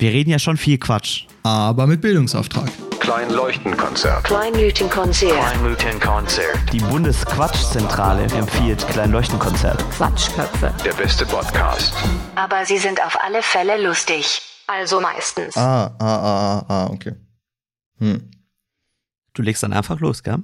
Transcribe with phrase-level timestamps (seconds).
[0.00, 1.26] Wir reden ja schon viel Quatsch.
[1.42, 2.70] Aber mit Bildungsauftrag.
[3.00, 4.24] Kleinleuchtenkonzert.
[4.24, 5.34] Kleinleuchtenkonzert.
[5.34, 6.72] Kleinleuchtenkonzert.
[6.72, 9.78] Die Bundesquatschzentrale empfiehlt Kleinleuchtenkonzert.
[9.90, 10.72] Quatschköpfe.
[10.82, 11.92] Der beste Podcast.
[12.34, 14.40] Aber sie sind auf alle Fälle lustig.
[14.66, 15.54] Also meistens.
[15.58, 17.12] Ah, ah, ah, ah, ah, okay.
[17.98, 18.30] Hm.
[19.34, 20.38] Du legst dann einfach los, gell?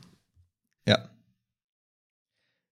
[0.87, 0.99] Ja.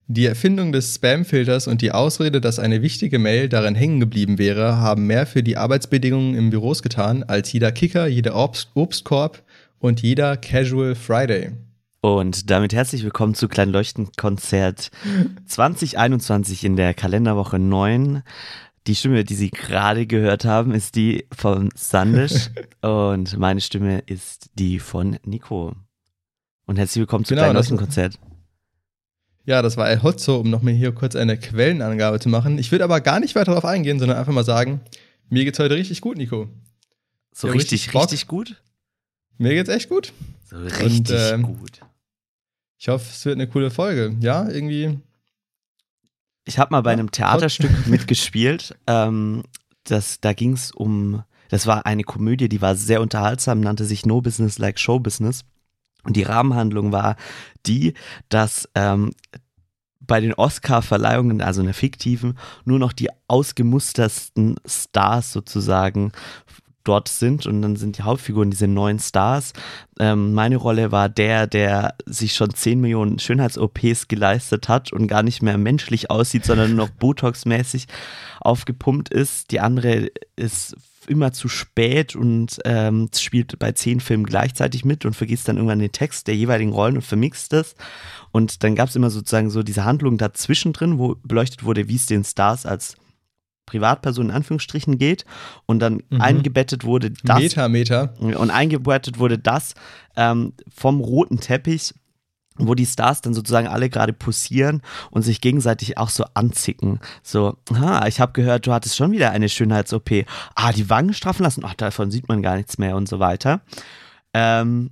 [0.07, 4.77] Die Erfindung des Spam-Filters und die Ausrede, dass eine wichtige Mail darin hängen geblieben wäre,
[4.77, 9.43] haben mehr für die Arbeitsbedingungen im Büros getan als jeder Kicker, jeder Obst Obstkorb
[9.79, 11.53] und jeder Casual Friday.
[12.03, 14.91] Und damit herzlich willkommen zu Kleinleuchtenkonzert
[15.47, 18.23] 2021 in der Kalenderwoche 9.
[18.87, 22.51] Die Stimme, die Sie gerade gehört haben, ist die von Sandisch
[22.83, 25.75] und meine Stimme ist die von Nico.
[26.67, 28.19] Und herzlich willkommen zu Genau, das- Kleinleuchtenkonzert.
[29.47, 32.59] Ja, das war El Hotzo, um nochmal hier kurz eine Quellenangabe zu machen.
[32.59, 34.81] Ich würde aber gar nicht weiter darauf eingehen, sondern einfach mal sagen,
[35.29, 36.49] mir geht's heute richtig gut, Nico.
[37.35, 38.63] So Ja, richtig, richtig richtig gut?
[39.37, 40.13] Mir geht's echt gut.
[40.49, 41.81] So richtig ähm, gut.
[42.79, 44.17] Ich hoffe, es wird eine coole Folge.
[44.21, 44.99] Ja, irgendwie.
[46.45, 48.77] Ich habe mal bei Ja, einem Theaterstück mitgespielt.
[48.87, 49.45] Ähm,
[49.85, 54.07] das, da ging es um, das war eine Komödie, die war sehr unterhaltsam, nannte sich
[54.07, 55.45] No Business Like Show Business.
[56.05, 57.17] Und die Rahmenhandlung war
[57.67, 57.95] die,
[58.29, 59.13] dass ähm,
[60.01, 66.13] bei den Oscar-Verleihungen, also in der fiktiven, nur noch die ausgemustersten Stars sozusagen
[66.85, 69.55] dort sind und dann sind die Hauptfiguren diese neuen Stars.
[69.99, 75.23] Ähm, meine Rolle war der, der sich schon 10 Millionen Schönheits-OPs geleistet hat und gar
[75.23, 77.87] nicht mehr menschlich aussieht, sondern nur noch Botox-mäßig
[78.41, 79.51] aufgepumpt ist.
[79.51, 80.77] Die andere ist
[81.09, 85.79] immer zu spät und ähm, spielt bei zehn Filmen gleichzeitig mit und vergisst dann irgendwann
[85.79, 87.75] den Text der jeweiligen Rollen und vermixt es.
[88.33, 91.97] Und dann gab es immer sozusagen so diese Handlung dazwischen drin, wo beleuchtet wurde, wie
[91.97, 92.97] es den Stars als
[93.67, 95.25] Privatperson in Anführungsstrichen geht
[95.67, 96.21] und dann Mhm.
[96.21, 98.15] eingebettet wurde das Meter, Meter.
[98.21, 99.75] und eingebettet wurde das
[100.17, 101.95] ähm, vom roten Teppich,
[102.57, 107.01] wo die Stars dann sozusagen alle gerade posieren und sich gegenseitig auch so anzicken.
[107.23, 110.25] So, ah, ich habe gehört, du hattest schon wieder eine Schönheits-OP.
[110.55, 111.65] Ah, die Wangen straffen lassen.
[111.65, 113.63] Ach, davon sieht man gar nichts mehr und so weiter.
[114.33, 114.91] Ähm,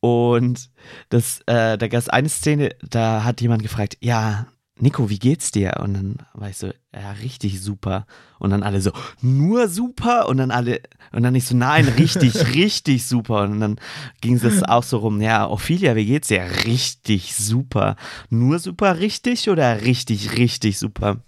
[0.00, 0.70] und
[1.10, 4.46] das, äh, da gab es eine Szene, da hat jemand gefragt, ja,
[4.82, 5.74] Nico, wie geht's dir?
[5.78, 8.04] Und dann war ich so, ja, richtig super.
[8.40, 10.28] Und dann alle so, nur super?
[10.28, 10.80] Und dann alle,
[11.12, 13.42] und dann ich so, nein, richtig, richtig super.
[13.42, 13.78] Und dann
[14.20, 16.42] ging es auch so rum, ja, Ophelia, wie geht's dir?
[16.64, 17.94] Richtig super.
[18.28, 21.22] Nur super richtig oder richtig, richtig super?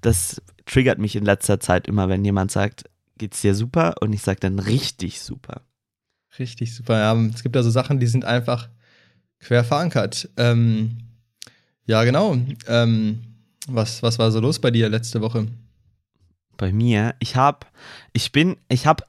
[0.00, 2.84] Das triggert mich in letzter Zeit immer, wenn jemand sagt,
[3.18, 3.96] geht's dir super?
[4.00, 5.60] Und ich sage dann richtig super.
[6.38, 6.98] Richtig super.
[6.98, 8.70] Ja, es gibt da so Sachen, die sind einfach
[9.38, 10.30] quer verankert.
[10.38, 10.96] Ähm,
[11.86, 12.36] ja, genau.
[12.68, 13.20] Ähm,
[13.68, 15.46] was, was war so los bei dir letzte Woche?
[16.56, 17.66] Bei mir, ich habe,
[18.12, 19.04] ich bin, ich habe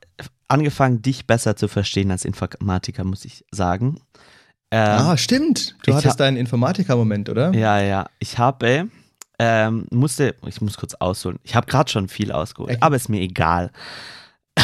[0.47, 4.01] angefangen, dich besser zu verstehen als Informatiker, muss ich sagen.
[4.71, 5.75] Ähm, ah, stimmt.
[5.83, 7.53] Du hattest hab- deinen Informatiker-Moment, oder?
[7.53, 8.07] Ja, ja.
[8.19, 8.89] Ich habe,
[9.39, 11.39] ähm, musste, ich muss kurz ausholen.
[11.43, 12.81] Ich habe gerade schon viel ausgeholt, Okay.
[12.81, 13.71] aber ist mir egal.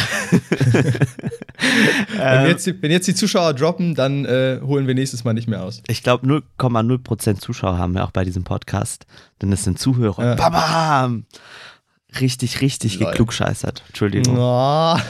[2.16, 5.32] Wenn, ähm, jetzt die, wenn jetzt die Zuschauer droppen, dann äh, holen wir nächstes Mal
[5.34, 5.82] nicht mehr aus.
[5.88, 9.06] ich glaube, 0,0% Zuschauer haben wir auch bei diesem Podcast.
[9.42, 10.36] Denn es sind Zuhörer.
[10.36, 10.50] Ja.
[10.50, 11.26] Bam!
[12.20, 13.10] Richtig, richtig Lol.
[13.10, 13.82] geklugscheißert.
[13.88, 14.36] Entschuldigung.
[14.38, 14.96] Oh.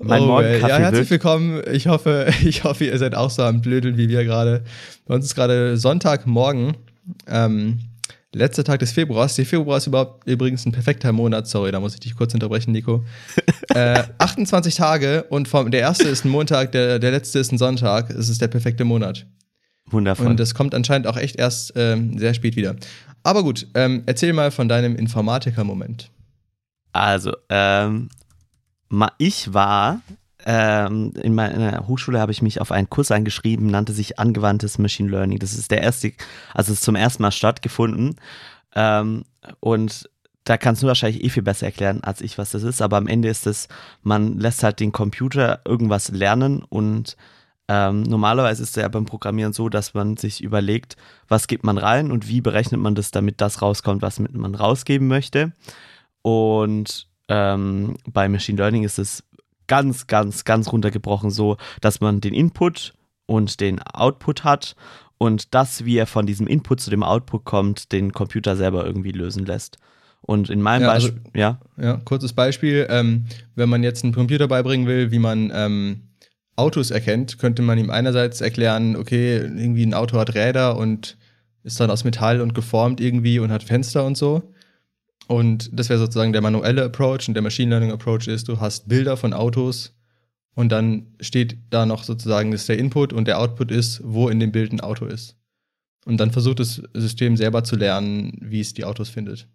[0.00, 0.68] Mein Oh, Morgenkaffee.
[0.68, 1.60] Ja, herzlich willkommen.
[1.72, 4.62] Ich hoffe, ich hoffe, ihr seid auch so am Blödeln wie wir gerade.
[5.06, 6.76] Bei uns ist gerade Sonntagmorgen,
[7.26, 7.80] ähm,
[8.34, 9.34] letzter Tag des Februars.
[9.36, 11.46] Der Februar ist überhaupt übrigens ein perfekter Monat.
[11.46, 13.04] Sorry, da muss ich dich kurz unterbrechen, Nico.
[13.70, 17.58] äh, 28 Tage und vom, der erste ist ein Montag, der, der letzte ist ein
[17.58, 18.10] Sonntag.
[18.10, 19.26] Es ist der perfekte Monat.
[19.90, 20.26] Wundervoll.
[20.26, 22.76] Und das kommt anscheinend auch echt erst ähm, sehr spät wieder.
[23.22, 26.10] Aber gut, ähm, erzähl mal von deinem Informatiker-Moment.
[26.92, 28.08] Also, ähm,
[29.18, 30.00] ich war
[30.46, 35.10] ähm, in meiner Hochschule habe ich mich auf einen Kurs eingeschrieben, nannte sich angewandtes Machine
[35.10, 35.40] Learning.
[35.40, 36.12] Das ist der erste,
[36.54, 38.14] also ist zum ersten Mal stattgefunden.
[38.76, 39.24] Ähm,
[39.58, 40.08] und
[40.44, 42.80] da kannst du wahrscheinlich eh viel besser erklären als ich, was das ist.
[42.80, 43.66] Aber am Ende ist es,
[44.04, 47.16] man lässt halt den Computer irgendwas lernen und
[47.68, 50.96] ähm, normalerweise ist es ja beim Programmieren so, dass man sich überlegt,
[51.26, 55.08] was gibt man rein und wie berechnet man das, damit das rauskommt, was man rausgeben
[55.08, 55.52] möchte.
[56.22, 59.24] Und ähm, bei Machine Learning ist es
[59.66, 62.94] ganz, ganz, ganz runtergebrochen so, dass man den Input
[63.26, 64.76] und den Output hat
[65.18, 69.12] und das, wie er von diesem Input zu dem Output kommt, den Computer selber irgendwie
[69.12, 69.78] lösen lässt.
[70.20, 72.86] Und in meinem Ja, also- Beispiel, ja, Ja, kurzes Beispiel.
[72.90, 76.02] Ähm, wenn man jetzt einem Computer beibringen will, wie man ähm,
[76.56, 81.16] Autos erkennt, könnte man ihm einerseits erklären, okay, irgendwie ein Auto hat Räder und
[81.62, 84.42] ist dann aus Metall und geformt irgendwie und hat Fenster und so.
[85.28, 88.88] Und das wäre sozusagen der manuelle Approach und der Machine Learning Approach ist, du hast
[88.88, 89.96] Bilder von Autos
[90.54, 94.28] und dann steht da noch sozusagen, das ist der Input und der Output ist, wo
[94.28, 95.36] in dem Bild ein Auto ist.
[96.06, 99.48] Und dann versucht das System selber zu lernen, wie es die Autos findet.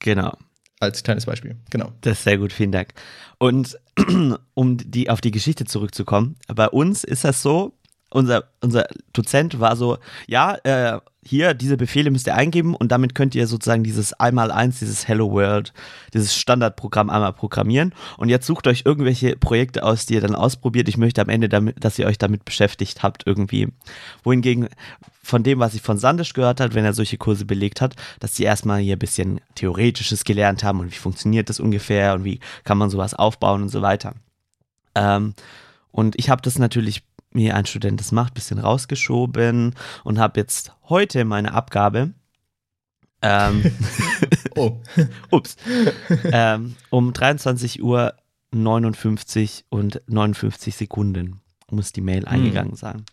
[0.00, 0.36] Genau.
[0.80, 1.56] Als kleines Beispiel.
[1.70, 1.92] Genau.
[2.00, 2.92] Das ist sehr gut, vielen Dank.
[3.38, 3.78] Und
[4.54, 7.78] um die, auf die Geschichte zurückzukommen, bei uns ist das so,
[8.12, 13.14] unser, unser Dozent war so, ja, äh, hier, diese Befehle müsst ihr eingeben und damit
[13.14, 15.72] könnt ihr sozusagen dieses Einmal-Eins, dieses Hello World,
[16.12, 17.94] dieses Standardprogramm einmal programmieren.
[18.18, 20.88] Und jetzt sucht euch irgendwelche Projekte aus, die ihr dann ausprobiert.
[20.88, 23.68] Ich möchte am Ende, damit, dass ihr euch damit beschäftigt habt irgendwie.
[24.24, 24.68] Wohingegen
[25.22, 28.34] von dem, was ich von Sandisch gehört habe, wenn er solche Kurse belegt hat, dass
[28.34, 32.40] sie erstmal hier ein bisschen Theoretisches gelernt haben und wie funktioniert das ungefähr und wie
[32.64, 34.14] kann man sowas aufbauen und so weiter.
[34.96, 35.34] Ähm,
[35.92, 37.04] und ich habe das natürlich
[37.34, 39.74] mir ein Student das macht, bisschen rausgeschoben
[40.04, 42.12] und habe jetzt heute meine Abgabe.
[43.22, 43.62] Ähm,
[44.54, 44.80] Oh.
[45.30, 45.56] ups.
[46.24, 48.12] ähm, um 23 Uhr
[48.50, 51.40] 59 und 59 Sekunden
[51.70, 53.06] muss die Mail eingegangen sein.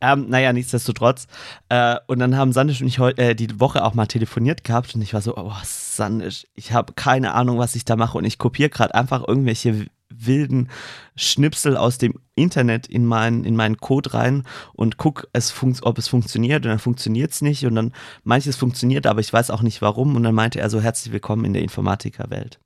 [0.00, 1.28] Ähm, naja, nichtsdestotrotz.
[1.68, 4.94] Äh, und dann haben Sandisch und ich heu- äh, die Woche auch mal telefoniert gehabt
[4.96, 8.24] und ich war so, oh, Sandisch, ich habe keine Ahnung, was ich da mache und
[8.24, 10.68] ich kopiere gerade einfach irgendwelche wilden
[11.16, 16.08] Schnipsel aus dem Internet in meinen, in meinen Code rein und guck, es ob es
[16.08, 17.92] funktioniert und dann funktioniert es nicht und dann
[18.24, 21.44] manches funktioniert, aber ich weiß auch nicht warum und dann meinte er so, herzlich willkommen
[21.44, 22.58] in der Informatikerwelt.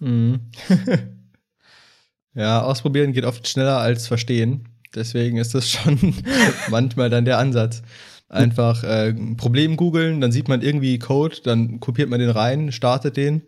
[0.00, 0.40] Mhm.
[2.34, 4.68] ja, ausprobieren geht oft schneller als verstehen.
[4.94, 6.14] Deswegen ist das schon
[6.70, 7.82] manchmal dann der Ansatz.
[8.28, 12.72] Einfach äh, ein Problem googeln, dann sieht man irgendwie Code, dann kopiert man den rein,
[12.72, 13.42] startet den,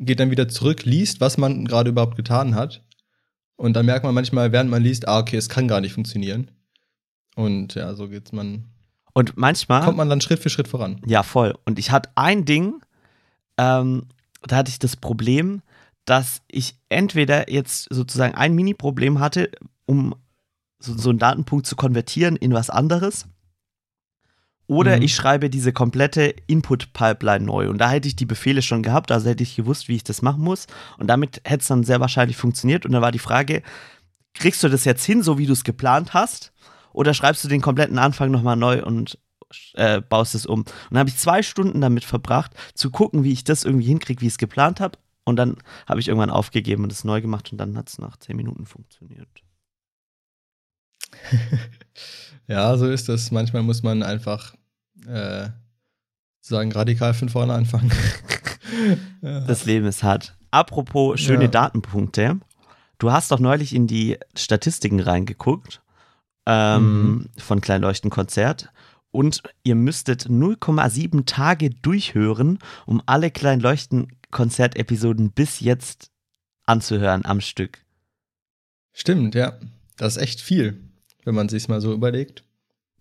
[0.00, 2.82] geht dann wieder zurück, liest, was man gerade überhaupt getan hat.
[3.56, 6.50] Und dann merkt man manchmal, während man liest, ah, okay, es kann gar nicht funktionieren.
[7.36, 8.64] Und ja, so geht's man,
[9.12, 11.00] Und manchmal kommt man dann Schritt für Schritt voran.
[11.06, 11.54] Ja, voll.
[11.66, 12.80] Und ich hatte ein Ding,
[13.58, 14.06] ähm,
[14.42, 15.60] da hatte ich das Problem,
[16.06, 19.50] dass ich entweder jetzt sozusagen ein Mini-Problem hatte,
[19.84, 20.14] um
[20.78, 23.26] so, so einen Datenpunkt zu konvertieren in was anderes.
[24.70, 25.02] Oder Mhm.
[25.02, 27.68] ich schreibe diese komplette Input-Pipeline neu.
[27.68, 30.22] Und da hätte ich die Befehle schon gehabt, also hätte ich gewusst, wie ich das
[30.22, 30.68] machen muss.
[30.96, 32.86] Und damit hätte es dann sehr wahrscheinlich funktioniert.
[32.86, 33.64] Und da war die Frage,
[34.34, 36.52] kriegst du das jetzt hin, so wie du es geplant hast?
[36.92, 39.18] Oder schreibst du den kompletten Anfang nochmal neu und
[39.74, 40.60] äh, baust es um?
[40.60, 44.20] Und dann habe ich zwei Stunden damit verbracht, zu gucken, wie ich das irgendwie hinkriege,
[44.20, 44.96] wie ich es geplant habe.
[45.24, 45.56] Und dann
[45.88, 48.66] habe ich irgendwann aufgegeben und es neu gemacht und dann hat es nach zehn Minuten
[48.66, 49.28] funktioniert.
[52.46, 53.30] Ja, so ist es.
[53.30, 54.56] Manchmal muss man einfach
[55.10, 55.48] äh,
[56.40, 57.90] sagen, radikal von vorne anfangen.
[59.22, 59.40] ja.
[59.40, 60.36] Das Leben ist hart.
[60.50, 61.50] Apropos schöne Ja.
[61.50, 62.40] Datenpunkte.
[62.98, 65.80] Du hast doch neulich in die Statistiken reingeguckt
[66.46, 67.28] ähm, Mhm.
[67.38, 68.70] von Kleinleuchtenkonzert
[69.10, 76.10] und ihr müsstet 0,7 Tage durchhören, um alle Kleinleuchtenkonzert-Episoden bis jetzt
[76.66, 77.84] anzuhören am Stück.
[78.92, 79.58] Stimmt, ja.
[79.96, 80.78] Das ist echt viel,
[81.24, 82.44] wenn man sich mal so überlegt.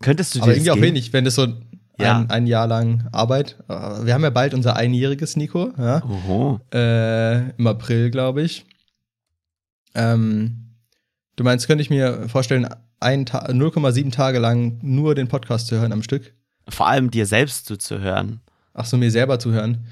[0.01, 1.47] Könntest du dir Aber das irgendwie auch wenig, wenn das so
[1.99, 2.19] Ja.
[2.19, 3.57] ein, ein Jahr lang Arbeit.
[3.67, 3.73] äh,
[4.05, 6.03] Wir haben ja bald unser einjähriges Nico, ja.
[6.03, 6.59] Oho.
[6.73, 8.65] Äh, Im April, glaube ich.
[9.95, 10.75] Ähm,
[11.35, 12.67] du meinst, könnte ich mir vorstellen,
[13.01, 16.33] Ta 0,7 Tage lang nur den Podcast zu hören am Stück?
[16.67, 18.41] Vor allem dir selbst zuzuhören.
[18.73, 19.87] Ach so, mir selber zuhören.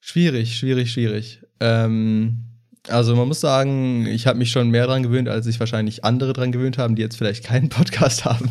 [0.00, 1.40] Schwierig, schwierig, schwierig.
[1.60, 2.44] Ähm,
[2.88, 6.32] also man muss sagen, ich habe mich schon mehr dran gewöhnt, als sich wahrscheinlich andere
[6.32, 8.50] dran gewöhnt haben, die jetzt vielleicht keinen Podcast haben.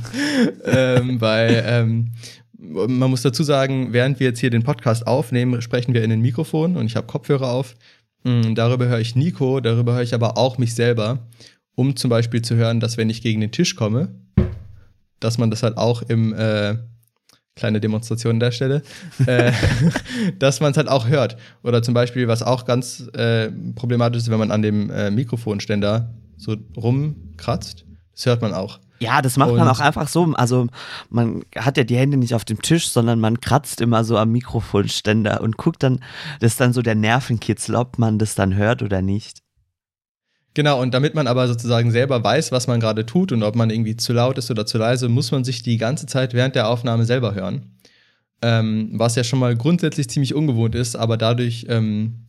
[0.66, 2.12] ähm, weil ähm,
[2.58, 6.22] man muss dazu sagen, während wir jetzt hier den Podcast aufnehmen, sprechen wir in den
[6.22, 7.76] Mikrofon und ich habe Kopfhörer auf.
[8.24, 11.28] Mm, Darüber höre ich Nico, darüber höre ich aber auch mich selber,
[11.76, 14.16] um zum Beispiel zu hören, dass wenn ich gegen den Tisch komme,
[15.20, 16.76] dass man das halt auch im äh,
[17.56, 18.82] kleine Demonstration an der Stelle,
[19.26, 19.52] äh,
[20.40, 21.38] dass man es halt auch hört.
[21.64, 26.14] Oder zum Beispiel, was auch ganz äh, problematisch ist, wenn man an dem äh, Mikrofonständer
[26.38, 28.80] so rumkratzt, das hört man auch.
[29.00, 30.24] Ja, das macht man Und- auch einfach so.
[30.36, 30.68] Also
[31.10, 34.32] man hat ja die Hände nicht auf dem Tisch, sondern man kratzt immer so am
[34.32, 36.00] Mikrofonständer und guckt dann,
[36.40, 39.40] das ist dann so der Nervenkitzel, ob man das dann hört oder nicht.
[40.54, 43.70] Genau, und damit man aber sozusagen selber weiß, was man gerade tut und ob man
[43.70, 46.70] irgendwie zu laut ist oder zu leise, muss man sich die ganze Zeit während der
[46.70, 47.76] Aufnahme selber hören.
[48.42, 52.28] Ähm, was ja schon mal grundsätzlich ziemlich ungewohnt ist, aber dadurch, ähm,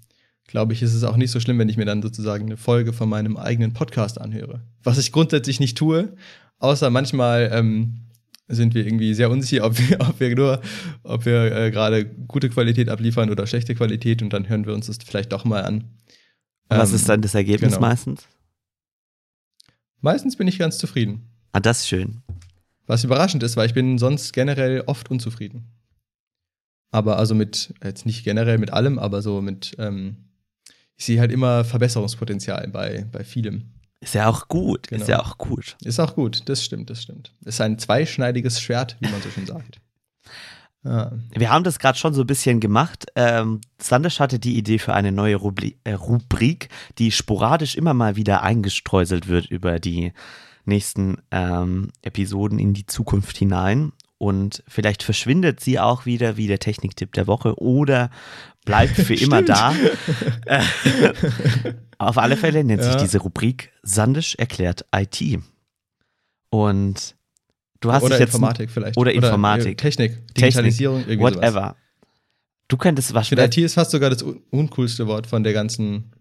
[0.49, 2.93] glaube ich, ist es auch nicht so schlimm, wenn ich mir dann sozusagen eine Folge
[2.93, 4.61] von meinem eigenen Podcast anhöre.
[4.83, 6.15] Was ich grundsätzlich nicht tue,
[6.59, 8.01] außer manchmal ähm,
[8.49, 10.61] sind wir irgendwie sehr unsicher, ob wir, ob wir nur,
[11.03, 14.87] ob wir äh, gerade gute Qualität abliefern oder schlechte Qualität und dann hören wir uns
[14.87, 15.85] das vielleicht doch mal an.
[16.69, 17.89] Was Ähm, ist dann das Ergebnis genau.
[17.89, 18.27] meistens?
[20.01, 21.29] Meistens bin ich ganz zufrieden.
[21.53, 22.23] Ah, das ist schön.
[22.87, 25.73] Was überraschend ist, weil ich bin sonst generell oft unzufrieden.
[26.93, 30.17] Aber also mit, jetzt nicht generell mit allem, aber so mit, ähm,
[30.97, 33.73] ich sehe halt immer Verbesserungspotenzial bei, bei vielem.
[34.07, 34.87] Ist ja auch gut.
[34.87, 35.03] Genau.
[35.03, 35.77] Ist ja auch gut.
[35.83, 37.33] Ist auch gut, das stimmt, das stimmt.
[37.45, 39.81] Ist ein zweischneidiges Schwert, wie man so schön sagt.
[40.85, 41.11] Ja.
[41.35, 43.07] Wir haben das gerade schon so ein bisschen gemacht.
[43.17, 48.15] Ähm, Sandisch hatte die Idee für eine neue Rubri äh, Rubrik, die sporadisch immer mal
[48.15, 50.13] wieder eingestreuselt wird über die
[50.65, 53.95] nächsten ähm, Episoden in die Zukunft hinein.
[54.19, 58.11] Und vielleicht verschwindet sie auch wieder wie der Techniktipp der Woche oder
[58.65, 59.75] bleibt für immer da.
[61.99, 62.99] Auf alle Fälle nennt sich Ja.
[63.01, 65.41] diese Rubrik Sandisch erklärt IT.
[66.51, 67.15] Und
[67.81, 68.97] du hast Oder dich jetzt Informatik vielleicht.
[68.97, 69.73] oder Informatik.
[69.73, 71.35] äh, Technik, Digitalisierung, irgendwie sowas.
[71.37, 71.77] whatever.
[72.69, 76.13] Du könntest was finde, IT ist fast sogar das un uncoolste Wort von der ganzen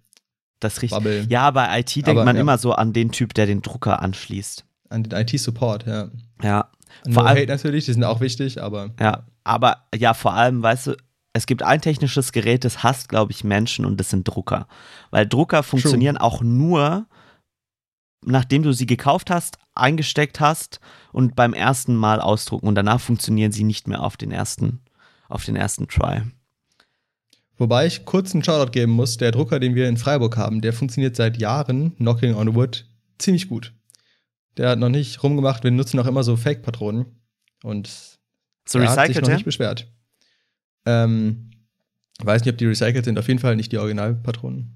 [0.60, 0.92] das richtig.
[0.98, 1.26] Bubble.
[1.30, 2.42] Ja, bei IT denkt Aber, man ja.
[2.42, 4.64] immer so an den Typ, der den Drucker anschließt.
[4.90, 6.10] An den IT-Support, ja.
[6.42, 6.70] Ja,
[7.06, 10.88] No Vor allem- natürlich, die sind auch wichtig, aber ja, aber ja, vor allem, weißt
[10.88, 10.96] du,
[11.36, 14.70] es gibt ein technisches Gerät, das hasst, glaube ich, Menschen und das sind Drucker.
[15.12, 17.08] Weil Drucker funktionieren auch nur,
[18.24, 20.80] nachdem du sie gekauft hast, eingesteckt hast
[21.12, 24.80] und beim ersten Mal ausdrucken und danach funktionieren sie nicht mehr auf den ersten,
[25.28, 26.22] auf den ersten Try.
[27.58, 30.72] Wobei ich kurz einen Shoutout geben muss, der Drucker, den wir in Freiburg haben, der
[30.72, 32.86] funktioniert seit Jahren, knocking on wood,
[33.18, 33.74] ziemlich gut.
[34.56, 37.08] Der hat noch nicht rumgemacht, wir nutzen auch immer so Fake-Patronen
[37.62, 37.90] und
[38.66, 39.92] So er hat sich noch nicht beschwert.
[40.86, 41.52] Ähm,
[42.24, 44.76] weiß nicht, ob die recycelt sind, auf jeden Fall nicht die Originalpatronen.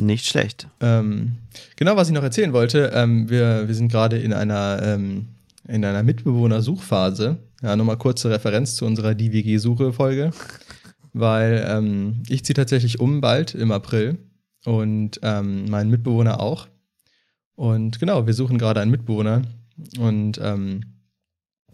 [0.00, 0.68] Nicht schlecht.
[0.80, 1.38] Ähm,
[1.76, 5.26] genau, was ich noch erzählen wollte, ähm, wir, wir sind gerade in einer, ähm,
[5.66, 7.38] in einer Mitbewohnersuchphase.
[7.62, 10.30] Ja, nochmal kurze Referenz zu unserer DWG-Suche-Folge,
[11.12, 14.18] weil ähm, ich ziehe tatsächlich um bald im April
[14.64, 16.68] und ähm, mein Mitbewohner auch.
[17.56, 19.42] Und genau, wir suchen gerade einen Mitbewohner
[19.98, 20.82] und ähm,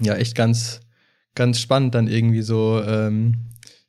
[0.00, 0.80] ja, echt ganz,
[1.34, 2.82] ganz spannend dann irgendwie so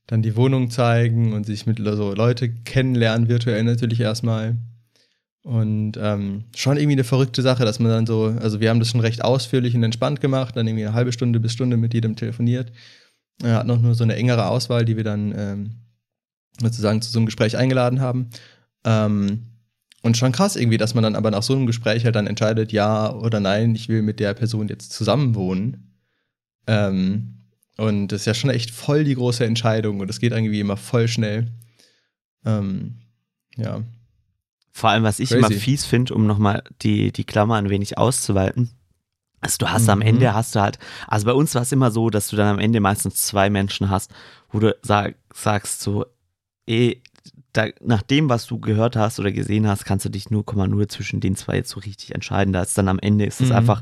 [0.08, 4.58] dann die Wohnung zeigen und sich mit so Leute kennenlernen, virtuell natürlich erstmal.
[5.44, 8.90] Und ähm, schon irgendwie eine verrückte Sache, dass man dann so, also wir haben das
[8.90, 12.16] schon recht ausführlich und entspannt gemacht, dann irgendwie eine halbe Stunde bis Stunde mit jedem
[12.16, 12.72] telefoniert.
[13.44, 15.72] Er hat noch nur so eine engere Auswahl, die wir dann ähm,
[16.60, 18.30] sozusagen zu so einem Gespräch eingeladen haben.
[18.86, 19.52] Ähm,
[20.02, 22.72] und schon krass irgendwie, dass man dann aber nach so einem Gespräch halt dann entscheidet,
[22.72, 25.96] ja oder nein, ich will mit der Person jetzt zusammenwohnen.
[26.68, 27.45] Ähm,
[27.78, 30.78] und das ist ja schon echt voll die große Entscheidung und es geht irgendwie immer
[30.78, 31.52] voll schnell.
[32.46, 32.96] Ähm,
[33.58, 33.82] ja.
[34.72, 35.40] Vor allem, was ich Crazy.
[35.40, 38.72] immer fies finde, um nochmal die, die Klammer ein wenig auszuweiten.
[39.42, 40.06] Also du hast am Mhm.
[40.06, 42.60] Ende hast du halt, also bei uns war es immer so, dass du dann am
[42.60, 44.12] Ende meistens zwei Menschen hast,
[44.52, 46.06] wo du sag, sagst so,
[46.68, 46.98] eh,
[47.54, 50.90] da, nach dem, was du gehört hast oder gesehen hast, kannst du dich nur, nur
[50.90, 52.52] zwischen den zwei jetzt so richtig entscheiden.
[52.54, 53.56] Da ist dann am Ende ist es Mhm.
[53.56, 53.82] einfach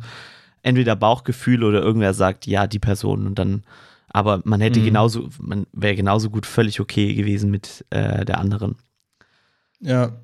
[0.64, 3.64] entweder Bauchgefühl oder irgendwer sagt, ja, die Person und dann,
[4.08, 4.86] aber man hätte Mhm.
[4.86, 8.76] genauso, man wäre genauso gut völlig okay gewesen mit äh, der anderen.
[9.80, 10.20] Ja.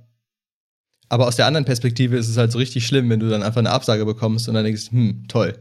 [1.09, 3.59] Aber aus der anderen Perspektive ist es halt so richtig schlimm, wenn du dann einfach
[3.59, 5.57] eine Absage bekommst und dann denkst, hm, toll.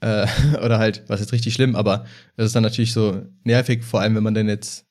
[0.00, 0.26] Äh,
[0.64, 2.06] oder halt, was ist richtig schlimm, aber
[2.36, 4.86] es ist dann natürlich so nervig, vor allem wenn man dann jetzt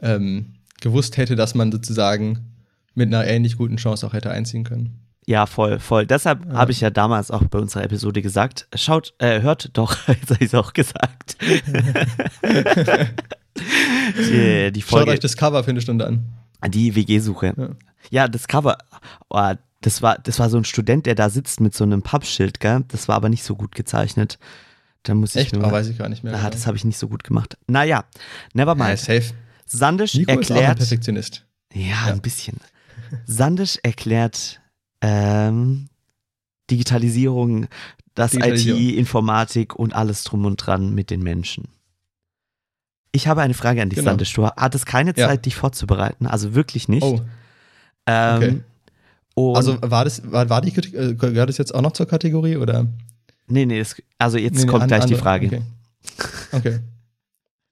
[0.00, 2.56] ähm, gewusst hätte, dass man sozusagen
[2.94, 5.05] mit einer ähnlich guten Chance auch hätte einziehen können.
[5.28, 6.06] Ja, voll, voll.
[6.06, 6.52] Deshalb Ja.
[6.54, 10.38] habe ich ja damals auch bei unserer Episode gesagt, schaut, äh, hört doch, jetzt habe
[10.44, 11.36] ich es auch gesagt.
[14.18, 16.24] die, die Schaut Folge, euch das Cover für eine Stunde an.
[16.68, 17.54] die WG-Suche.
[17.56, 17.68] Ja.
[18.10, 18.28] Ja.
[18.28, 18.78] das Cover,
[19.30, 22.60] oh, das war, das war so ein Student, der da sitzt mit so einem Pappschild,
[22.60, 22.84] gell?
[22.88, 24.38] Das war aber nicht so gut gezeichnet.
[25.02, 25.54] Da muss ich Echt?
[25.54, 25.64] nur.
[25.66, 26.34] Oh, weiß ich gar nicht mehr.
[26.34, 26.50] ah, genau.
[26.50, 27.56] das habe ich nicht so gut gemacht.
[27.68, 28.04] Naja,
[28.54, 28.98] never ja, mind.
[28.98, 29.32] safe.
[29.64, 30.78] Sandisch Nico ist auch ein erklärt.
[30.78, 31.44] Perfektionist.
[31.72, 32.12] Ja, Ja.
[32.12, 32.58] ein bisschen.
[33.24, 34.60] Sandisch erklärt
[35.00, 35.88] ähm,
[36.70, 37.66] Digitalisierung,
[38.14, 38.80] das Digitalisierung.
[38.80, 41.68] IT, Informatik und alles drum und dran mit den Menschen.
[43.12, 44.10] Ich habe eine Frage an dich, Genau.
[44.10, 44.32] Sandisch.
[44.34, 45.28] Du hattest keine Ja.
[45.28, 47.02] Zeit, dich vorzubereiten, also wirklich nicht.
[47.02, 47.20] Oh,
[48.06, 48.62] ähm,
[49.34, 49.54] okay.
[49.56, 52.86] also war das, war, war die, äh, gehört das jetzt auch noch zur Kategorie oder?
[53.48, 55.20] nee, nee, das, also jetzt Nee, nee, kommt an- gleich die andere.
[55.22, 55.62] Frage.
[56.52, 56.80] Okay.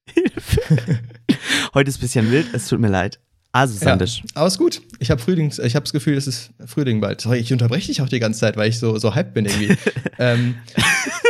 [0.08, 0.28] okay.
[1.74, 3.18] Heute ist ein bisschen wild, es tut mir leid.
[3.54, 4.18] Also, Sandisch.
[4.18, 4.82] Ja, aber ist gut.
[4.98, 7.20] Ich habe Frühlings, ich habe das Gefühl, es ist Frühling bald.
[7.20, 9.76] Sorry, ich unterbreche dich auch die ganze Zeit, weil ich so so hyped bin irgendwie.
[10.18, 10.56] ähm,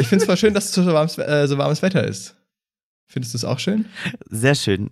[0.01, 2.35] ich finde es voll schön, dass es so warmes, äh, so warmes Wetter ist.
[3.09, 3.85] Findest du es auch schön?
[4.31, 4.89] Sehr schön.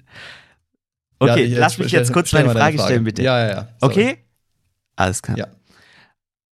[1.20, 3.22] Okay, Ja, lass mich jetzt kurz stell meine Frage deine stellen, bitte.
[3.22, 3.68] Ja, ja, ja.
[3.80, 3.92] Sorry.
[3.92, 4.18] Okay?
[4.96, 5.38] Alles klar.
[5.38, 5.46] Ja.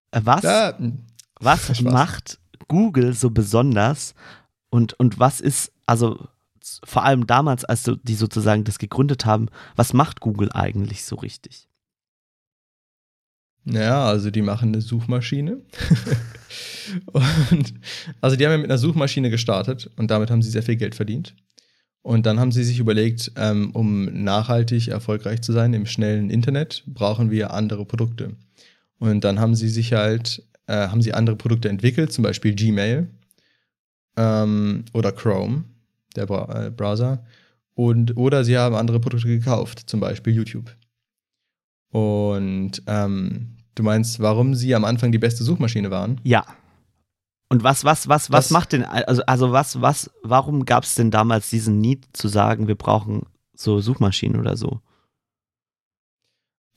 [0.09, 1.05] Äh, Was, Ja, hm,
[1.39, 4.15] was macht Google so besonders
[4.71, 6.27] und, und was ist, also
[6.83, 11.67] vor allem damals, als die sozusagen das gegründet haben, was macht Google eigentlich so richtig?
[13.65, 15.61] Ja, also die machen eine Suchmaschine.
[17.05, 17.73] und
[18.19, 20.95] also die haben ja mit einer Suchmaschine gestartet und damit haben sie sehr viel Geld
[20.95, 21.35] verdient.
[22.03, 26.83] Und dann haben sie sich überlegt, ähm, um nachhaltig erfolgreich zu sein im schnellen Internet,
[26.87, 28.35] brauchen wir andere Produkte.
[28.97, 33.07] Und dann haben sie sich halt, äh, haben sie andere Produkte entwickelt, zum Beispiel Gmail
[34.17, 35.65] ähm, oder Chrome,
[36.15, 37.23] der Bra äh, Browser.
[37.73, 40.75] Und, oder sie haben andere Produkte gekauft, zum Beispiel YouTube.
[41.91, 46.19] Und ähm, du meinst, warum sie am Anfang die beste Suchmaschine waren?
[46.23, 46.45] Ja.
[47.49, 50.95] Und was, was, was, was Das- macht denn, also, also was, was, warum gab es
[50.95, 54.79] denn damals diesen Need zu sagen, wir brauchen so Suchmaschinen oder so?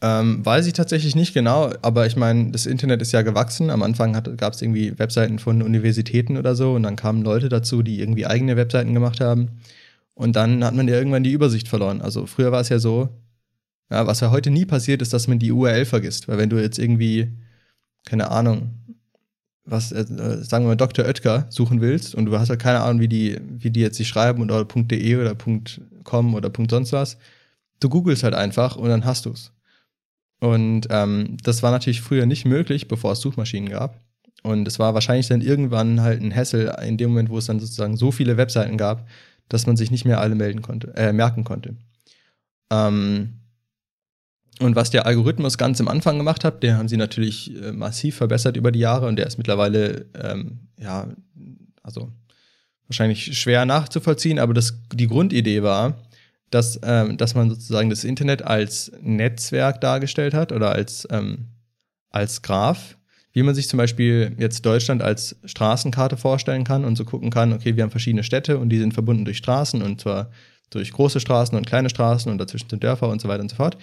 [0.03, 3.71] Ähm, weiß ich tatsächlich nicht genau, aber ich meine, das Internet ist ja gewachsen.
[3.71, 7.83] Am Anfang gab es irgendwie Webseiten von Universitäten oder so und dann kamen Leute dazu,
[7.83, 9.61] die irgendwie eigene Webseiten gemacht haben.
[10.15, 12.03] Und dann hat man ja irgendwann die Übersicht verloren.
[12.03, 13.09] Also früher war es ja so,
[13.91, 16.29] ja, was ja heute nie passiert, ist, dass man die URL vergisst.
[16.29, 17.33] Weil wenn du jetzt irgendwie,
[18.05, 18.75] keine Ahnung,
[19.65, 21.07] was, äh, sagen wir mal, Dr.
[21.07, 24.09] Oetker suchen willst und du hast ja keine Ahnung, wie die, wie die jetzt sich
[24.09, 25.35] schreiben oder .de oder
[26.05, 27.17] .com oder sonst was,
[27.81, 29.54] du googelst halt einfach und dann hast du's.
[30.41, 34.01] Und ähm, das war natürlich früher nicht möglich, bevor es Suchmaschinen gab.
[34.43, 37.61] Und es war wahrscheinlich dann irgendwann halt ein Hassel in dem Moment, wo es dann
[37.61, 39.09] sozusagen so viele Webseiten gab,
[39.49, 41.77] dass man sich nicht mehr alle melden konnte, äh, merken konnte.
[42.71, 43.41] Ähm,
[44.61, 48.17] und was der Algorithmus ganz am Anfang gemacht hat, den haben sie natürlich äh, massiv
[48.17, 51.09] verbessert über die Jahre und der ist mittlerweile, ähm, ja,
[51.83, 52.13] also
[52.87, 55.99] wahrscheinlich schwer nachzuvollziehen, aber das, die Grundidee war,
[56.55, 61.49] dass, ähm, dass man sozusagen das Internet als Netzwerk dargestellt hat oder als, ähm,
[62.11, 62.97] als Graph,
[63.33, 67.53] wie man sich zum Beispiel jetzt Deutschland als Straßenkarte vorstellen kann und so gucken kann,
[67.53, 70.31] okay, wir haben verschiedene Städte und die sind verbunden durch Straßen und zwar
[70.71, 73.57] durch große Straßen und kleine Straßen und dazwischen sind Dörfer und so weiter und so
[73.57, 73.77] fort.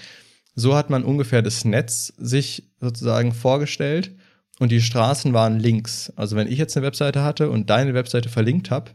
[0.56, 4.12] So hat man ungefähr das Netz sich sozusagen vorgestellt
[4.60, 6.14] und die Straßen waren links.
[6.16, 8.92] Also wenn ich jetzt eine Webseite hatte und deine Webseite verlinkt habe,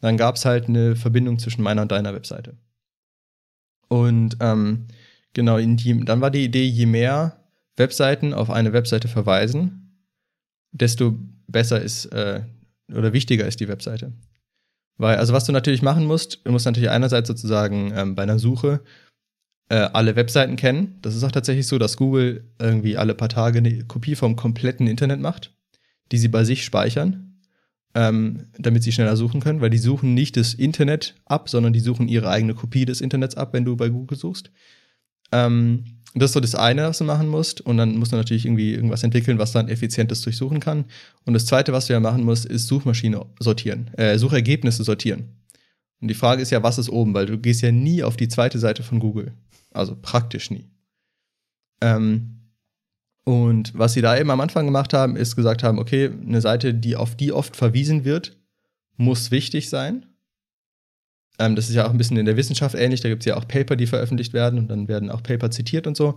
[0.00, 2.56] dann gab es halt eine Verbindung zwischen meiner und deiner Webseite.
[3.90, 4.86] Und ähm,
[5.34, 7.44] genau, die, dann war die Idee, je mehr
[7.76, 9.96] Webseiten auf eine Webseite verweisen,
[10.70, 12.42] desto besser ist äh,
[12.94, 14.12] oder wichtiger ist die Webseite.
[14.96, 18.38] Weil, also was du natürlich machen musst, du musst natürlich einerseits sozusagen ähm, bei einer
[18.38, 18.82] Suche
[19.68, 20.98] äh, alle Webseiten kennen.
[21.02, 24.86] Das ist auch tatsächlich so, dass Google irgendwie alle paar Tage eine Kopie vom kompletten
[24.86, 25.52] Internet macht,
[26.12, 27.29] die sie bei sich speichern,
[27.94, 31.80] ähm, damit sie schneller suchen können, weil die suchen nicht das Internet ab, sondern die
[31.80, 34.50] suchen ihre eigene Kopie des Internets ab, wenn du bei Google suchst.
[35.32, 37.60] Ähm, das ist so das eine, was du machen musst.
[37.60, 40.86] Und dann musst du natürlich irgendwie irgendwas entwickeln, was dann effizientes durchsuchen kann.
[41.24, 45.36] Und das zweite, was du ja machen musst, ist Suchmaschine sortieren, äh, Suchergebnisse sortieren.
[46.00, 47.14] Und die Frage ist ja, was ist oben?
[47.14, 49.34] Weil du gehst ja nie auf die zweite Seite von Google.
[49.70, 50.68] Also praktisch nie.
[51.80, 52.39] Ähm,
[53.24, 56.74] und was sie da eben am Anfang gemacht haben, ist gesagt haben, okay, eine Seite,
[56.74, 58.36] die auf die oft verwiesen wird,
[58.96, 60.06] muss wichtig sein.
[61.38, 63.00] Ähm, das ist ja auch ein bisschen in der Wissenschaft ähnlich.
[63.00, 65.86] Da gibt es ja auch Paper, die veröffentlicht werden und dann werden auch Paper zitiert
[65.86, 66.12] und so.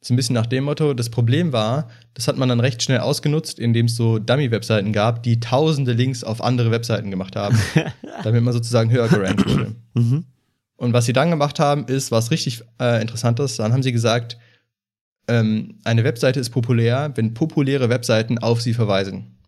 [0.00, 0.92] Das ist ein bisschen nach dem Motto.
[0.92, 5.22] Das Problem war, das hat man dann recht schnell ausgenutzt, indem es so Dummy-Webseiten gab,
[5.22, 7.58] die tausende Links auf andere Webseiten gemacht haben,
[8.22, 9.74] damit man sozusagen höher gerankt wurde.
[9.94, 10.24] Mhm.
[10.76, 13.56] Und was sie dann gemacht haben, ist was richtig äh, Interessantes.
[13.56, 14.36] Dann haben sie gesagt,
[15.28, 19.38] ähm, eine Webseite ist populär, wenn populäre Webseiten auf sie verweisen.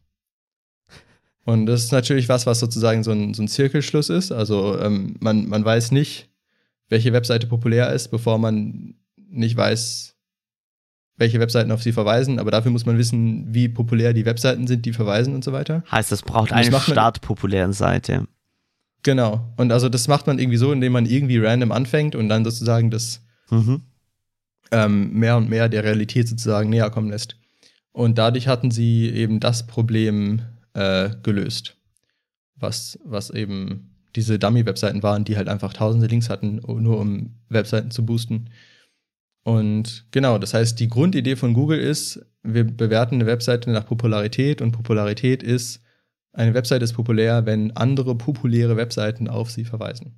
[1.44, 4.32] Und das ist natürlich was, was sozusagen so ein, so ein Zirkelschluss ist.
[4.32, 6.28] Also ähm, man, man weiß nicht,
[6.88, 10.14] welche Webseite populär ist, bevor man nicht weiß,
[11.16, 12.38] welche Webseiten auf sie verweisen.
[12.38, 15.84] Aber dafür muss man wissen, wie populär die Webseiten sind, die verweisen und so weiter.
[15.90, 18.26] Heißt, es braucht eine startpopulären Seite.
[19.02, 19.52] Genau.
[19.56, 22.90] Und also das macht man irgendwie so, indem man irgendwie random anfängt und dann sozusagen
[22.90, 23.82] das Mhm.
[24.70, 27.36] Ähm, mehr und mehr der Realität sozusagen näher kommen lässt.
[27.92, 30.42] Und dadurch hatten sie eben das Problem
[30.74, 31.76] äh, gelöst,
[32.56, 37.90] was, was eben diese Dummy-Webseiten waren, die halt einfach tausende Links hatten, nur um Webseiten
[37.90, 38.50] zu boosten.
[39.44, 44.60] Und genau, das heißt, die Grundidee von Google ist, wir bewerten eine Webseite nach Popularität
[44.60, 45.82] und Popularität ist,
[46.32, 50.14] eine Webseite ist populär, wenn andere populäre Webseiten auf sie verweisen.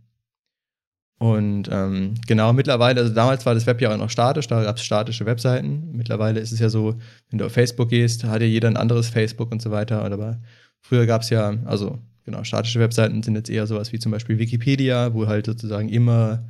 [1.21, 4.79] Und ähm, genau, mittlerweile, also damals war das Web ja auch noch statisch, da gab
[4.79, 5.91] es statische Webseiten.
[5.93, 6.97] Mittlerweile ist es ja so,
[7.29, 10.03] wenn du auf Facebook gehst, hat ja jeder ein anderes Facebook und so weiter.
[10.03, 10.41] Aber
[10.81, 14.39] früher gab es ja, also genau, statische Webseiten sind jetzt eher sowas wie zum Beispiel
[14.39, 16.49] Wikipedia, wo halt sozusagen immer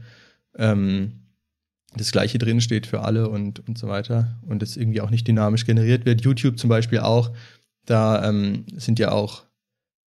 [0.56, 1.24] ähm,
[1.96, 4.38] das Gleiche drin steht für alle und, und so weiter.
[4.46, 6.20] Und das irgendwie auch nicht dynamisch generiert wird.
[6.20, 7.32] YouTube zum Beispiel auch,
[7.86, 9.42] da ähm, sind ja auch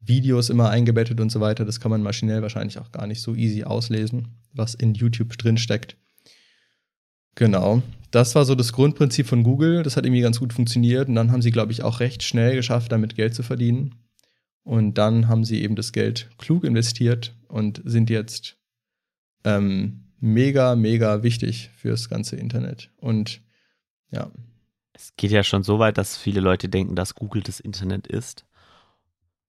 [0.05, 1.65] Videos immer eingebettet und so weiter.
[1.65, 5.57] Das kann man maschinell wahrscheinlich auch gar nicht so easy auslesen, was in YouTube drin
[5.57, 5.97] steckt.
[7.35, 7.81] Genau.
[8.11, 9.83] Das war so das Grundprinzip von Google.
[9.83, 11.07] Das hat irgendwie ganz gut funktioniert.
[11.07, 13.95] Und dann haben sie, glaube ich, auch recht schnell geschafft, damit Geld zu verdienen.
[14.63, 18.57] Und dann haben sie eben das Geld klug investiert und sind jetzt
[19.43, 22.91] ähm, mega, mega wichtig fürs ganze Internet.
[22.97, 23.41] Und
[24.11, 24.31] ja.
[24.93, 28.45] Es geht ja schon so weit, dass viele Leute denken, dass Google das Internet ist.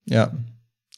[0.07, 0.33] Ja.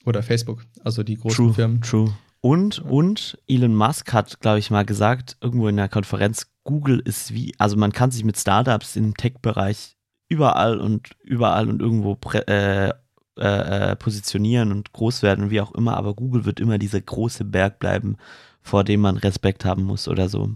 [0.05, 1.81] Oder Facebook, also die großen True, Firmen.
[1.83, 2.13] true.
[2.41, 7.35] Und, und Elon Musk hat, glaube ich, mal gesagt, irgendwo in der Konferenz, Google ist
[7.35, 9.97] wie, also man kann sich mit Startups im Tech-Bereich
[10.29, 12.91] überall und überall und irgendwo äh, äh,
[13.39, 17.79] äh, positionieren und groß werden wie auch immer, aber Google wird immer dieser große Berg
[17.79, 18.17] bleiben,
[18.63, 20.53] vor dem man Respekt haben muss oder so.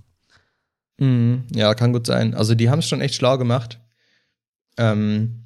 [0.99, 1.45] Mhm.
[1.55, 2.35] Ja, kann gut sein.
[2.35, 3.81] Also die haben es schon echt schlau gemacht.
[4.77, 5.45] Ähm,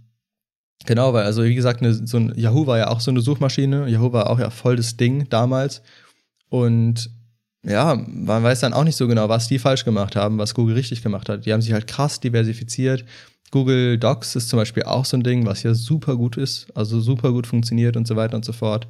[0.84, 3.88] genau, weil, also wie gesagt, ne, so ein Yahoo war ja auch so eine Suchmaschine.
[3.88, 5.82] Yahoo war auch ja voll das Ding damals.
[6.48, 7.10] Und
[7.64, 10.74] ja, man weiß dann auch nicht so genau, was die falsch gemacht haben, was Google
[10.74, 11.46] richtig gemacht hat.
[11.46, 13.04] Die haben sich halt krass diversifiziert.
[13.50, 17.00] Google Docs ist zum Beispiel auch so ein Ding, was ja super gut ist, also
[17.00, 18.88] super gut funktioniert und so weiter und so fort.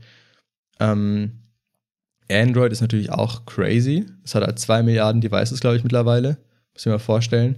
[0.81, 1.45] Ähm,
[2.31, 4.07] Android ist natürlich auch crazy.
[4.25, 6.39] Es hat halt zwei Milliarden Devices, glaube ich, mittlerweile.
[6.73, 7.57] Muss ich mir mal vorstellen.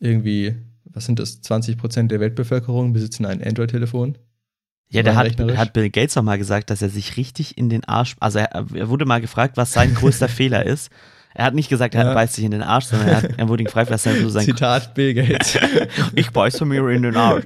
[0.00, 0.56] Irgendwie,
[0.92, 1.40] was sind das?
[1.40, 4.18] 20 Prozent der Weltbevölkerung besitzen ein Android-Telefon.
[4.90, 7.70] Ja, der Rein hat, hat Bill Gates auch mal gesagt, dass er sich richtig in
[7.70, 10.90] den Arsch, also er, er wurde mal gefragt, was sein größter Fehler ist.
[11.34, 12.12] Er hat nicht gesagt, er Ja.
[12.12, 14.44] beißt sich in den Arsch, sondern er, hat, er wurde gefragt, was sein, so sein
[14.44, 15.58] Zitat Bill Gates.
[16.14, 17.44] Ich beiße mir in den Arsch.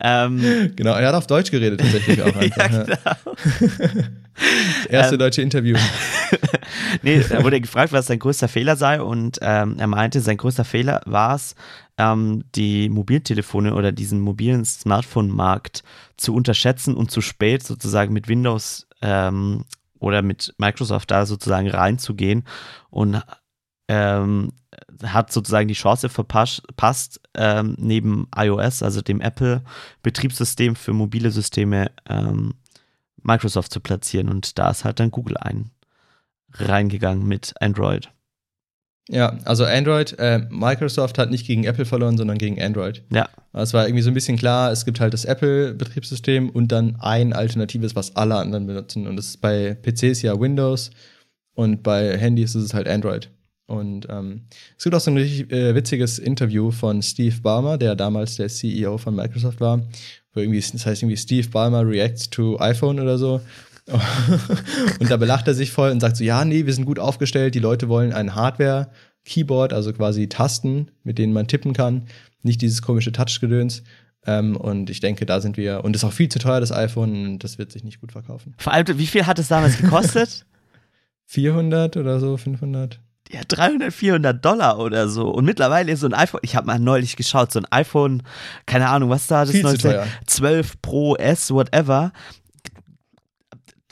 [0.00, 2.34] ähm, genau, er hat auf Deutsch geredet tatsächlich auch.
[2.36, 4.08] Einfach, ja, genau.
[4.88, 5.76] Erste Ähm, deutsche Interview.
[7.02, 10.64] nee, er wurde gefragt, was sein größter Fehler sei und ähm, er meinte, sein größter
[10.64, 11.54] Fehler war es,
[11.98, 15.82] ähm, die Mobiltelefone oder diesen mobilen Smartphone-Markt
[16.16, 19.64] zu unterschätzen und zu spät sozusagen mit Windows ähm,
[19.98, 22.44] oder mit Microsoft da sozusagen reinzugehen
[22.90, 23.22] und
[23.88, 24.52] ähm,
[25.02, 31.90] hat sozusagen die Chance verpasst, passt, ähm, neben iOS, also dem Apple-Betriebssystem für mobile Systeme,
[32.08, 32.54] ähm,
[33.22, 34.28] Microsoft zu platzieren.
[34.28, 35.70] Und da ist halt dann Google ein
[36.54, 38.10] reingegangen mit Android.
[39.12, 43.02] Ja, also Android, äh, Microsoft hat nicht gegen Apple verloren, sondern gegen Android.
[43.12, 43.28] Ja.
[43.52, 47.34] Es war irgendwie so ein bisschen klar, es gibt halt das Apple-Betriebssystem und dann ein
[47.34, 49.06] alternatives, was alle anderen benutzen.
[49.06, 50.90] Und das ist bei PCs ja Windows
[51.52, 53.28] und bei Handys ist es halt Android.
[53.66, 54.46] Und ähm,
[54.78, 58.48] es gibt auch so ein richtig äh, witziges Interview von Steve Ballmer, der damals der
[58.48, 59.82] CEO von Microsoft war,
[60.32, 63.42] wo irgendwie, das heißt irgendwie Steve Ballmer reacts to iPhone oder so.
[65.00, 67.54] und da belacht er sich voll und sagt so, ja, nee, wir sind gut aufgestellt,
[67.54, 72.06] die Leute wollen ein Hardware-Keyboard, also quasi Tasten, mit denen man tippen kann,
[72.42, 73.82] nicht dieses komische Touch-Gedöns.
[74.24, 77.26] Ähm, und ich denke, da sind wir, und ist auch viel zu teuer, das iPhone,
[77.26, 78.54] und das wird sich nicht gut verkaufen.
[78.58, 80.46] Vor allem, wie viel hat es damals gekostet?
[81.26, 83.00] 400 oder so, 500?
[83.32, 85.28] ja, 300, 400 Dollar oder so.
[85.30, 88.22] Und mittlerweile ist so ein iPhone, ich habe mal neulich geschaut, so ein iPhone,
[88.66, 90.06] keine Ahnung, was da das Viel zu neueste, teuer.
[90.26, 92.12] 12 Pro S, whatever.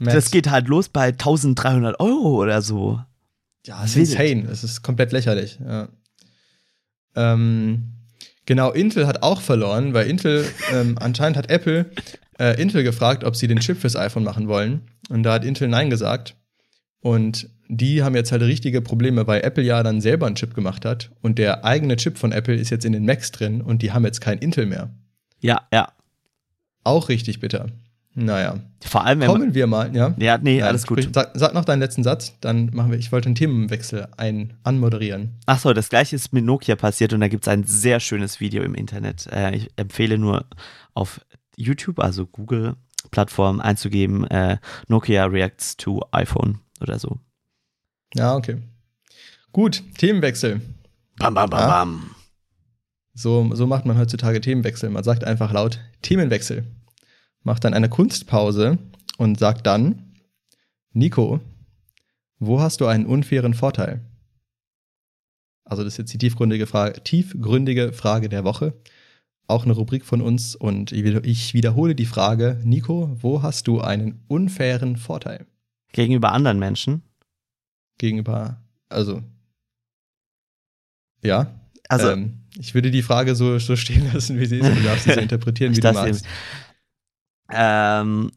[0.01, 0.15] Max.
[0.15, 3.01] Das geht halt los bei 1300 Euro oder so.
[3.67, 4.45] Ja, das ist insane.
[4.45, 5.59] Das ist komplett lächerlich.
[5.65, 5.89] Ja.
[7.15, 7.93] Ähm,
[8.47, 11.91] genau, Intel hat auch verloren, weil Intel, ähm, anscheinend hat Apple
[12.39, 14.83] äh, Intel gefragt, ob sie den Chip fürs iPhone machen wollen.
[15.11, 16.37] Und da hat Intel Nein gesagt.
[17.01, 20.85] Und die haben jetzt halt richtige Probleme, weil Apple ja dann selber einen Chip gemacht
[20.85, 21.11] hat.
[21.21, 24.05] Und der eigene Chip von Apple ist jetzt in den Macs drin und die haben
[24.05, 24.91] jetzt kein Intel mehr.
[25.41, 25.93] Ja, ja.
[26.83, 27.67] Auch richtig bitter.
[28.25, 28.59] Naja.
[28.83, 30.15] Vor allem, Kommen wir mal, ja.
[30.19, 31.01] ja, nee, Nein, alles gut.
[31.03, 34.55] sprich- Sag, sag noch deinen letzten Satz, dann machen wir, ich wollte einen Themenwechsel ein,
[34.63, 35.39] anmoderieren.
[35.47, 38.63] Achso, das gleiche ist mit Nokia passiert und da gibt es ein sehr schönes Video
[38.63, 39.27] im Internet.
[39.33, 40.45] Äh, ich empfehle nur
[40.95, 41.21] auf
[41.57, 47.19] YouTube, also Google-Plattform einzugeben, äh, Nokia reacts to iPhone oder so.
[48.15, 48.57] Ja, okay.
[49.53, 50.61] Gut, Themenwechsel.
[51.19, 51.67] Bam, bam, bam, Ja.
[51.69, 52.11] bam.
[53.13, 54.89] So, so macht man heutzutage Themenwechsel.
[54.89, 56.65] Man sagt einfach laut Themenwechsel.
[57.43, 58.79] Macht dann eine Kunstpause
[59.19, 60.15] und sagt dann,
[60.93, 61.41] Nico,
[62.39, 64.01] wo hast du einen unfairen Vorteil?
[65.65, 68.75] Also das ist jetzt die tiefgründige Frage, tiefgründige Frage der Woche.
[69.47, 73.67] Auch eine Rubrik von uns und ich wieder- ich wiederhole die Frage, Nico, wo hast
[73.69, 75.47] du einen unfairen Vorteil
[75.93, 77.03] Gegenüber anderen Menschen.
[77.99, 79.23] gegenüber, also,
[81.23, 81.55] ja,
[81.89, 84.69] Also, ähm, ich würde die Frage so, so stehen lassen, wie sie ist.
[84.77, 86.25] Du darfst sie so interpretieren, wie du magst.
[87.53, 88.31] Ähm,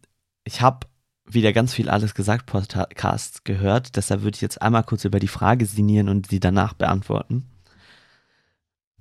[0.43, 0.87] ich habe
[1.25, 5.27] wieder ganz viel Alles gesagt Podcast gehört, deshalb würde ich jetzt einmal kurz über die
[5.27, 7.45] Frage sinnieren und sie danach beantworten.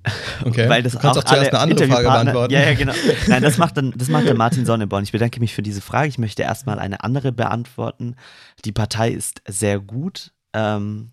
[0.43, 0.67] Okay.
[0.67, 2.53] Weil das du kannst auch auch zuerst eine andere Frage beantworten.
[2.53, 2.91] Ja, ja, genau.
[3.27, 5.03] Nein, das macht dann, das macht der Martin Sonneborn.
[5.03, 6.09] Ich bedanke mich für diese Frage.
[6.09, 8.15] Ich möchte erstmal eine andere beantworten.
[8.65, 10.33] Die Partei ist sehr gut.
[10.51, 11.11] Ähm,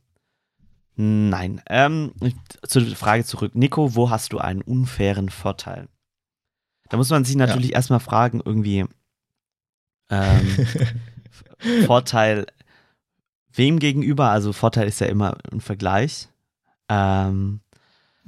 [0.96, 1.62] nein.
[1.68, 2.12] Ähm,
[2.66, 3.54] zur Frage zurück.
[3.54, 5.86] Nico, wo hast du einen unfairen Vorteil?
[6.90, 8.85] Da muss man sich natürlich erstmal fragen, irgendwie
[10.11, 10.66] ähm,
[11.87, 12.46] Vorteil
[13.53, 14.31] wem gegenüber?
[14.31, 16.29] Also Vorteil ist ja immer ein Vergleich.
[16.88, 17.61] Ähm,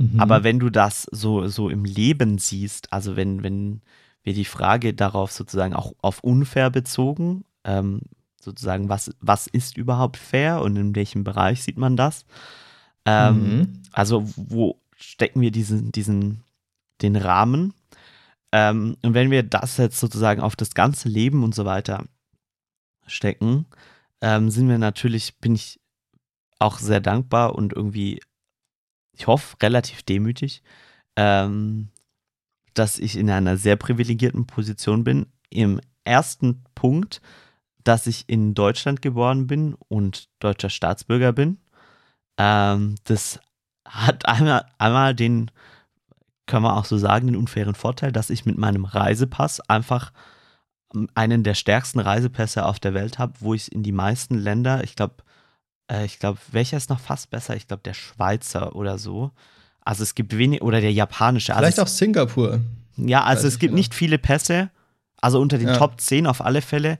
[0.03, 0.20] Mhm.
[0.20, 3.83] Aber wenn du das so, so im Leben siehst, also wenn, wenn
[4.22, 8.01] wir die Frage darauf sozusagen auch auf unfair bezogen, ähm,
[8.40, 12.25] sozusagen, was, was ist überhaupt fair und in welchem Bereich sieht man das?
[13.05, 13.68] Ähm, Mhm.
[13.92, 16.42] Also wo stecken wir diesen, diesen,
[17.03, 17.75] den Rahmen?
[18.52, 22.04] Ähm, und wenn wir das jetzt sozusagen auf das ganze Leben und so weiter
[23.06, 23.66] stecken,
[24.20, 25.80] ähm, sind wir natürlich, bin ich
[26.58, 28.20] auch sehr dankbar und irgendwie,
[29.16, 30.62] ich hoffe, relativ demütig,
[31.16, 31.88] ähm,
[32.74, 35.26] dass ich in einer sehr privilegierten Position bin.
[35.50, 37.20] Im ersten Punkt,
[37.84, 41.58] dass ich in Deutschland geboren bin und deutscher Staatsbürger bin.
[42.38, 43.40] Ähm, das
[43.86, 45.50] hat einmal, einmal den,
[46.46, 50.12] können wir auch so sagen, den unfairen Vorteil, dass ich mit meinem Reisepass einfach
[51.14, 54.94] einen der stärksten Reisepässe auf der Welt habe, wo ich in die meisten Länder, ich
[54.96, 55.14] glaube,
[55.90, 57.57] äh, ich glaube, welcher ist noch fast besser?
[57.57, 59.31] Ich glaube, der Schweizer oder so.
[59.81, 61.55] Also es gibt wenig, oder der japanische.
[61.55, 62.61] Vielleicht also auch Singapur.
[62.96, 63.78] Ja, also weiß es gibt genau.
[63.78, 64.70] nicht viele Pässe,
[65.20, 65.76] also unter den Ja.
[65.76, 66.98] Top 10 auf alle Fälle,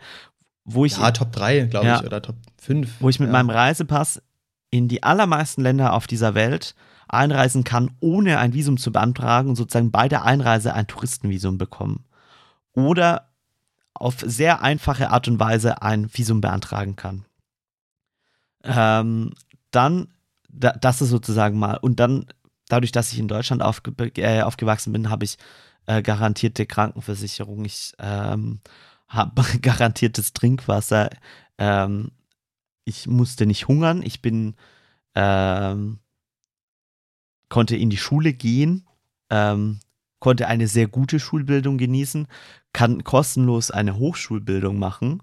[0.64, 2.00] wo ich, Ja, Top 3, glaube Ja.
[2.00, 2.88] ich, oder Top 5.
[3.00, 3.33] wo ich mit ja.
[3.33, 4.22] meinem Reisepass
[4.70, 6.74] in die allermeisten Länder auf dieser Welt
[7.12, 12.05] einreisen kann, ohne ein Visum zu beantragen und sozusagen bei der Einreise ein Touristenvisum bekommen.
[12.72, 13.29] Oder
[13.94, 17.25] auf sehr einfache Art und Weise ein Visum beantragen kann.
[18.64, 19.33] Ähm,
[19.70, 20.09] dann,
[20.48, 22.27] da, das ist sozusagen mal, und dann,
[22.68, 25.37] dadurch, dass ich in Deutschland aufge, äh, aufgewachsen bin, habe ich
[25.87, 28.61] äh, garantierte Krankenversicherung, ich ähm,
[29.09, 31.11] habe garantiertes Trinkwasser,
[31.59, 32.12] ähm,
[32.85, 34.55] ich musste nicht hungern, ich bin,
[35.14, 35.98] ähm,
[37.52, 38.86] konnte in die Schule gehen,
[39.28, 39.80] ähm,
[40.20, 42.26] konnte eine sehr gute Schulbildung genießen,
[42.72, 45.22] kann kostenlos eine Hochschulbildung machen.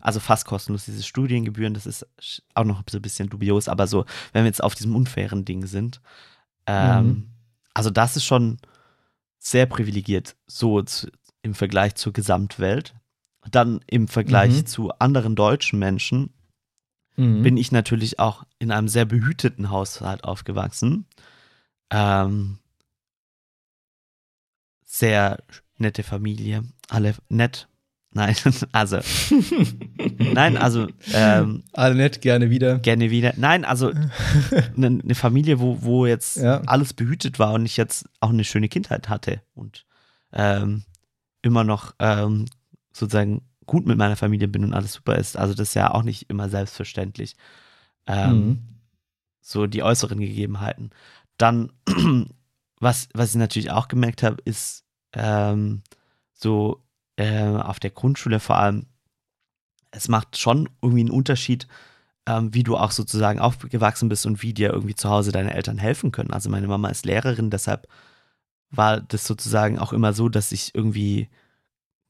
[0.00, 2.06] Also fast kostenlos, diese Studiengebühren, das ist
[2.54, 5.64] auch noch so ein bisschen dubios, aber so, wenn wir jetzt auf diesem unfairen Ding
[5.66, 6.00] sind.
[6.66, 7.26] Ähm, Mhm.
[7.72, 8.58] Also das ist schon
[9.38, 11.06] sehr privilegiert, so zu,
[11.42, 12.96] im Vergleich zur Gesamtwelt.
[13.48, 14.66] Dann im Vergleich Mhm.
[14.66, 16.34] zu anderen deutschen Menschen
[17.14, 17.42] Mhm.
[17.42, 21.06] bin ich natürlich auch in einem sehr behüteten Haushalt aufgewachsen.
[21.90, 22.58] Ähm,
[24.84, 25.38] sehr
[25.78, 27.68] nette Familie, alle nett.
[28.12, 28.34] Nein,
[28.72, 28.98] also,
[30.18, 32.78] nein, also, ähm, Alle nett, gerne wieder.
[32.80, 33.34] gerne wieder.
[33.36, 36.60] Nein, also eine eine Familie, wo, wo jetzt Ja.
[36.66, 39.86] alles behütet war und ich jetzt auch eine schöne Kindheit hatte und
[40.32, 40.82] ähm,
[41.42, 42.46] immer noch ähm,
[42.92, 45.36] sozusagen gut mit meiner Familie bin und alles super ist.
[45.36, 47.36] Also das ist ja auch nicht immer selbstverständlich.
[48.08, 48.58] Ähm, Mhm.
[49.40, 50.90] so die äußeren Gegebenheiten.
[51.40, 51.72] Dann,
[52.80, 55.82] was, was ich natürlich auch gemerkt habe, ist ähm,
[56.32, 56.82] so
[57.16, 58.86] äh, auf der Grundschule vor allem,
[59.90, 61.66] es macht schon irgendwie einen Unterschied,
[62.26, 65.78] ähm, wie du auch sozusagen aufgewachsen bist und wie dir irgendwie zu Hause deine Eltern
[65.78, 66.30] helfen können.
[66.32, 67.88] Also meine Mama ist Lehrerin, deshalb
[68.70, 71.28] war das sozusagen auch immer so, dass ich irgendwie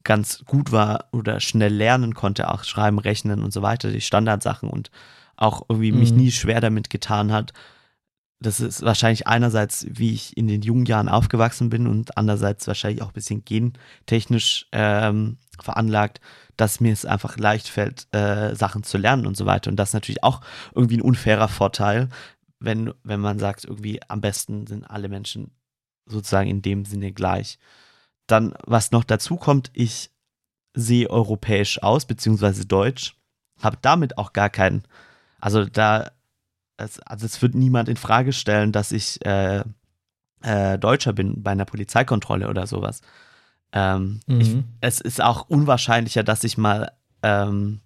[0.03, 4.69] ganz gut war oder schnell lernen konnte, auch schreiben, rechnen und so weiter, die Standardsachen
[4.69, 4.91] und
[5.37, 6.17] auch irgendwie mich Mhm.
[6.17, 7.53] nie schwer damit getan hat.
[8.43, 13.03] Das ist wahrscheinlich einerseits, wie ich in den jungen Jahren aufgewachsen bin und andererseits wahrscheinlich
[13.03, 16.21] auch ein bisschen gentechnisch ähm, veranlagt,
[16.57, 19.69] dass mir es einfach leicht fällt, äh, Sachen zu lernen und so weiter.
[19.69, 20.41] Und das ist natürlich auch
[20.73, 22.09] irgendwie ein unfairer Vorteil,
[22.59, 25.51] wenn, wenn man sagt, irgendwie am besten sind alle Menschen
[26.07, 27.59] sozusagen in dem Sinne gleich.
[28.25, 30.09] Dann, was noch dazu kommt, ich
[30.73, 33.15] sehe europäisch aus, beziehungsweise deutsch,
[33.61, 34.83] habe damit auch gar keinen,
[35.39, 36.11] also da,
[36.83, 39.63] es, also es wird niemand in Frage stellen, dass ich äh,
[40.41, 43.01] äh, Deutscher bin bei einer Polizeikontrolle oder sowas.
[43.73, 44.63] Ähm, ich, Mhm.
[44.81, 46.91] es ist auch unwahrscheinlicher, dass ich mal
[47.23, 47.79] ähm,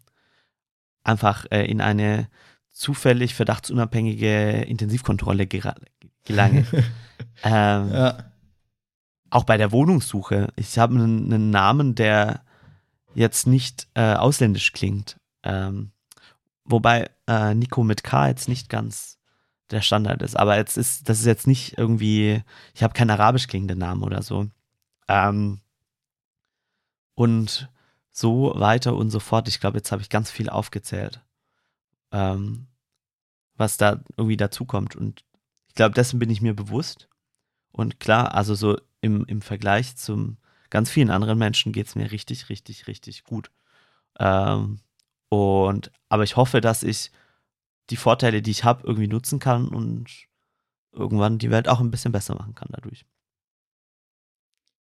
[1.04, 2.28] einfach äh, in eine
[2.72, 6.66] zufällig verdachtsunabhängige Intensivkontrolle gelange.
[7.44, 8.18] ähm, Ja.
[9.30, 10.48] auch bei der Wohnungssuche.
[10.56, 12.42] Ich habe einen, einen Namen, der
[13.14, 15.18] jetzt nicht äh, ausländisch klingt.
[15.44, 15.92] Ähm,
[16.66, 19.20] wobei äh, Nico mit K jetzt nicht ganz
[19.72, 20.36] der Standard ist.
[20.38, 24.22] Aber jetzt ist, das ist jetzt nicht irgendwie, ich habe keinen arabisch klingenden Namen oder
[24.22, 24.48] so.
[25.08, 25.62] Ähm,
[27.16, 27.70] und
[28.12, 29.48] so weiter und so fort.
[29.48, 31.22] Ich glaube, jetzt habe ich ganz viel aufgezählt,
[32.12, 32.68] ähm,
[33.56, 34.96] was da irgendwie dazukommt.
[34.96, 35.24] Und
[35.68, 37.10] ich glaube, dessen bin ich mir bewusst.
[37.72, 40.38] Und klar, also so im, im Vergleich zum
[40.70, 43.52] ganz vielen anderen Menschen geht es mir richtig, richtig, richtig gut.
[44.18, 44.80] Ähm,
[45.36, 47.12] und aber ich hoffe, dass ich
[47.90, 50.08] die Vorteile, die ich habe, irgendwie nutzen kann und
[50.92, 53.06] irgendwann die Welt auch ein bisschen besser machen kann dadurch.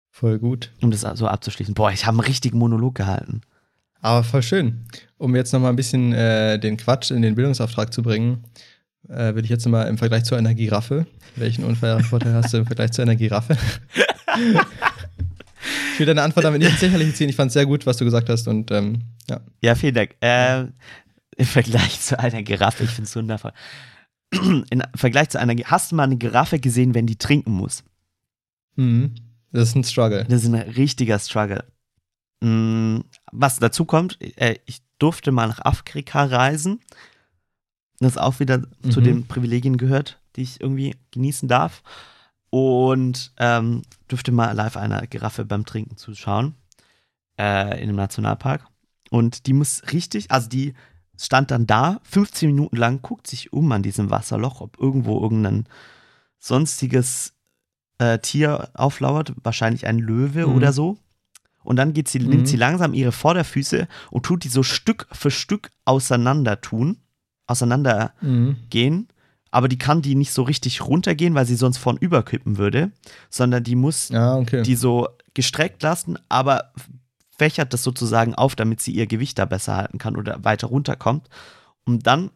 [0.10, 0.72] Voll gut.
[0.82, 1.74] Um das so abzuschließen.
[1.74, 3.41] Boah, ich habe einen richtigen Monolog gehalten.
[4.02, 4.86] Aber voll schön.
[5.18, 8.46] Um jetzt nochmal ein bisschen äh, den Quatsch in den Bildungsauftrag zu bringen,
[9.10, 12.65] äh, würde ich jetzt nochmal im Vergleich zu einer Giraffe, welchen Unfallvorteil hast du im
[12.65, 13.58] Vergleich zu einer Giraffe?
[15.93, 17.30] ich will deine Antwort damit nicht ins Lächerliche ziehen.
[17.30, 19.41] Ich fand es sehr gut, was du gesagt hast und ähm, ja.
[19.62, 20.15] Ja, vielen Dank.
[20.21, 20.62] Äh,
[21.38, 23.51] Im Vergleich zu einer Giraffe, ich finde es wundervoll.
[24.32, 27.84] Im Vergleich zu einer, hast du mal eine Giraffe gesehen, wenn die trinken muss?
[28.75, 29.15] Mhm.
[29.51, 30.25] Das ist ein Struggle.
[30.28, 31.63] Das ist ein richtiger Struggle.
[32.41, 32.99] Mm,
[33.32, 36.82] Was dazu kommt, äh, ich durfte mal nach Afrika reisen.
[37.99, 39.04] Das auch wieder zu Mhm.
[39.06, 41.82] den Privilegien gehört, die ich irgendwie genießen darf.
[42.60, 46.56] Und ähm, durfte mal live einer Giraffe beim Trinken zuschauen.
[47.38, 48.65] Äh, in einem Nationalpark.
[49.10, 50.74] Und die muss richtig, also die
[51.20, 55.65] stand dann da, 15 Minuten lang, guckt sich um an diesem Wasserloch, ob irgendwo irgendein
[56.39, 57.34] sonstiges
[57.98, 60.54] äh, Tier auflauert, wahrscheinlich ein Löwe Mhm.
[60.56, 60.98] oder so.
[61.63, 62.30] Und dann geht sie, Mhm.
[62.30, 66.98] nimmt sie langsam ihre Vorderfüße und tut die so Stück für Stück auseinander tun,
[67.48, 68.58] auseinander Mhm.
[69.56, 72.91] Aber die kann die nicht so richtig runtergehen, weil sie sonst vorn überkippen würde,
[73.30, 74.63] sondern die muss Ah, okay.
[74.63, 76.74] die so gestreckt lassen, aber
[77.38, 81.30] fächert das sozusagen auf, damit sie ihr Gewicht da besser halten kann oder weiter runterkommt.
[81.86, 82.32] Und dann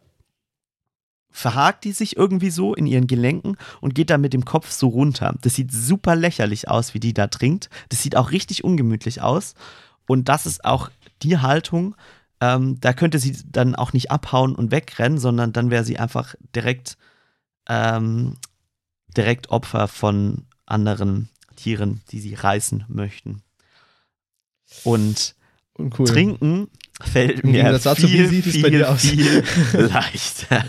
[1.30, 4.88] verhakt die sich irgendwie so in ihren Gelenken und geht dann mit dem Kopf so
[4.88, 5.36] runter.
[5.42, 7.70] Das sieht super lächerlich aus, wie die da trinkt.
[7.90, 9.56] Das sieht auch richtig ungemütlich aus.
[10.08, 10.90] Und das ist auch
[11.22, 11.96] die Haltung,
[12.42, 16.36] ähm, da könnte sie dann auch nicht abhauen und wegrennen, sondern dann wäre sie einfach
[16.56, 16.98] direkt,
[17.70, 18.36] ähm,
[19.16, 23.42] direkt Opfer von anderen Tieren, die sie reißen möchten.
[24.84, 25.36] Und
[25.74, 26.08] Und cool.
[26.08, 26.68] trinken
[27.02, 30.66] fällt mir Gegensatz dazu, viel, viel, viel leichter.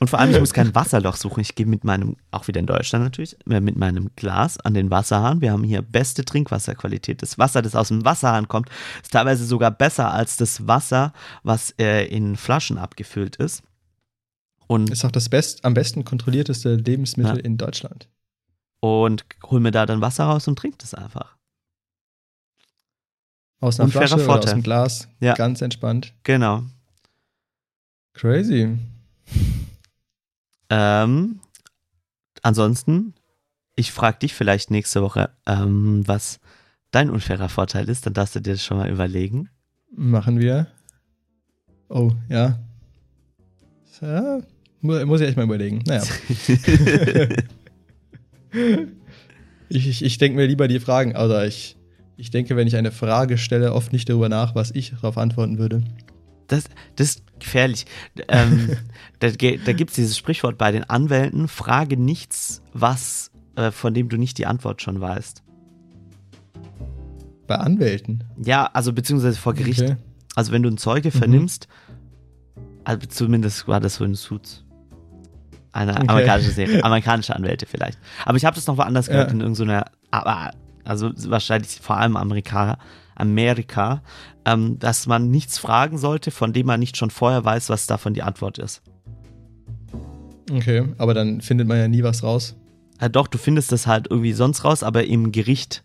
[0.00, 1.40] Und vor allem, ich muss kein Wasserloch suchen.
[1.40, 4.90] Ich gehe mit meinem, auch wieder in Deutschland natürlich, äh, mit meinem Glas an den
[4.90, 5.40] Wasserhahn.
[5.40, 7.20] Wir haben hier beste Trinkwasserqualität.
[7.20, 8.68] Das Wasser, das aus dem Wasserhahn kommt,
[9.02, 11.12] ist teilweise sogar besser als das Wasser,
[11.42, 13.64] was äh, in Flaschen abgefüllt ist.
[14.68, 17.42] Und, Ist auch das best, am besten kontrollierteste Lebensmittel Ja.
[17.44, 18.08] in Deutschland.
[18.80, 21.36] und hol mir da dann Wasser raus und trink das einfach.
[23.60, 25.08] Aus einer Flasche oder aus dem Glas.
[25.18, 25.34] Ja.
[25.34, 26.14] Ganz entspannt.
[26.22, 26.62] Genau.
[28.12, 28.78] Crazy.
[30.70, 31.40] Ähm,
[32.42, 33.14] ansonsten,
[33.74, 36.38] ich frage dich vielleicht nächste Woche, ähm, was
[36.92, 38.06] dein unfairer Vorteil ist.
[38.06, 39.48] Dann darfst du dir das schon mal überlegen.
[39.90, 40.68] Machen wir.
[41.88, 42.58] Oh, ja.
[44.00, 44.40] ja
[44.80, 45.82] mu- muss ich echt mal überlegen.
[45.86, 46.02] Naja.
[49.68, 51.76] ich ich, ich denke mir lieber die Fragen, also ich,
[52.16, 55.58] ich denke, wenn ich eine Frage stelle, oft nicht darüber nach, was ich darauf antworten
[55.58, 55.82] würde.
[56.46, 56.64] Das,
[56.96, 57.84] das ist gefährlich.
[58.28, 58.70] Ähm,
[59.20, 64.08] da da gibt es dieses Sprichwort bei den Anwälten: Frage nichts, was äh, von dem
[64.08, 65.42] du nicht die Antwort schon weißt.
[67.46, 68.24] Bei Anwälten.
[68.42, 69.82] Ja, also beziehungsweise vor Gericht.
[69.82, 69.96] Okay.
[70.34, 71.66] Also wenn du einen Zeuge vernimmst,
[72.84, 74.64] also zumindest war das so in Suits.
[75.78, 76.06] Eine Okay.
[76.08, 77.98] amerikanische Serie, amerikanische Anwälte vielleicht.
[78.24, 79.34] Aber ich habe das noch woanders gehört, Ja.
[79.34, 80.50] in irgendeiner, aber
[80.84, 82.78] also wahrscheinlich vor allem Amerika,
[83.14, 84.02] Amerika,
[84.44, 88.14] ähm, dass man nichts fragen sollte, von dem man nicht schon vorher weiß, was davon
[88.14, 88.82] die Antwort ist.
[90.50, 92.56] Okay, aber dann findet man ja nie was raus.
[93.00, 95.84] Ja, doch, du findest das halt irgendwie sonst raus, aber im Gericht,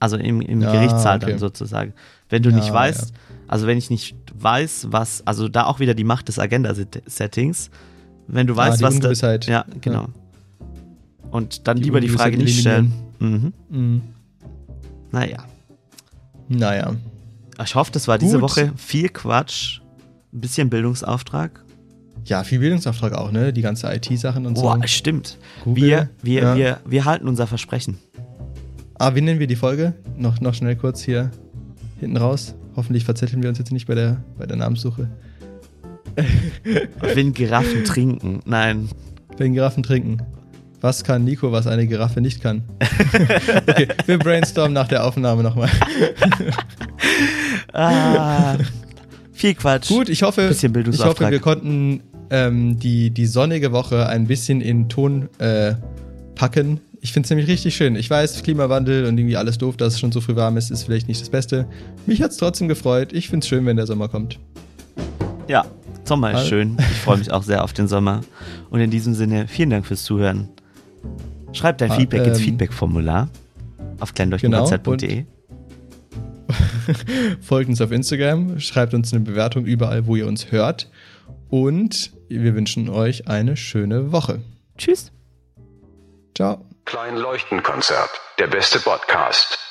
[0.00, 1.30] also im, im Ja, Gerichtssaal okay.
[1.30, 1.94] dann sozusagen.
[2.28, 3.12] Wenn du Ja, nicht weißt,
[3.46, 7.70] also wenn ich nicht weiß, was, also da auch wieder die Macht des Agenda-Settings,
[8.28, 9.46] wenn du weißt, ah, was da, Ungewissheit.
[9.46, 10.06] ja, genau.
[11.30, 12.92] Und dann Die lieber die Frage nicht stellen.
[13.18, 13.52] Mhm.
[13.68, 14.02] Mhm.
[15.10, 15.44] Naja.
[16.48, 16.94] Naja.
[17.62, 18.42] Ich hoffe, das war diese Gut.
[18.50, 19.80] Woche viel Quatsch,
[20.32, 21.64] ein bisschen Bildungsauftrag.
[22.24, 23.52] Ja, viel Bildungsauftrag auch, ne?
[23.52, 24.86] Die ganze IT-Sachen und Boah, so.
[24.86, 25.38] stimmt.
[25.64, 26.56] Google, Wir, wir, ja.
[26.56, 27.98] wir, wir halten unser Versprechen.
[28.98, 29.94] Ah, wie nennen wir die Folge?
[30.16, 31.30] Noch, noch schnell kurz hier
[32.00, 32.54] hinten raus.
[32.76, 35.08] Hoffentlich verzetteln wir uns jetzt nicht bei der, bei der Namenssuche.
[37.00, 38.40] Wenn Giraffen trinken.
[38.44, 38.88] Nein.
[39.36, 40.18] Wenn Giraffen trinken.
[40.80, 42.62] Was kann Nico, was eine Giraffe nicht kann?
[43.66, 45.70] okay, wir brainstormen nach der Aufnahme nochmal.
[47.72, 48.56] Ah,
[49.32, 49.88] viel Quatsch.
[49.88, 54.88] Gut, ich hoffe, ich hoffe, wir konnten ähm, die, die sonnige Woche ein bisschen in
[54.88, 55.74] Ton äh,
[56.34, 56.80] packen.
[57.00, 57.96] Ich finde es nämlich richtig schön.
[57.96, 60.84] Ich weiß, Klimawandel und irgendwie alles doof, dass es schon so früh warm ist, ist
[60.84, 61.66] vielleicht nicht das Beste.
[62.06, 63.12] Mich hat es trotzdem gefreut.
[63.12, 64.38] Ich finde es schön, wenn der Sommer kommt.
[65.48, 65.64] Ja,
[66.08, 66.76] Sommer ist schön.
[66.78, 68.22] Ich freue mich auch sehr auf den Sommer.
[68.70, 70.48] Und in diesem Sinne, vielen Dank fürs Zuhören.
[71.52, 73.28] Schreibt dein Ah, Feedback ins ähm, Feedback-Formular
[74.00, 75.24] auf kleindurchkonzert.de.
[77.40, 80.90] Folgt uns auf Instagram, schreibt uns eine Bewertung überall, wo ihr uns hört.
[81.50, 84.40] Und wir wünschen euch eine schöne Woche.
[84.76, 85.12] Tschüss.
[86.34, 86.64] Ciao.
[86.84, 88.10] Klein Leuchtenkonzert.
[88.38, 89.67] Der beste Podcast.